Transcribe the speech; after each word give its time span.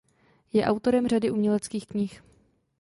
Je 0.53 0.63
autorem 0.65 1.07
řady 1.07 1.31
uměleckých 1.31 1.87
knih. 1.87 2.21